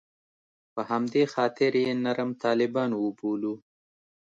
[0.73, 3.53] په همدې خاطر یې نرم طالبان وبولو.